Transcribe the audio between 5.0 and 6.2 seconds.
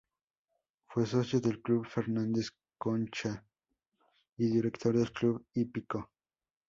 Club Hípico.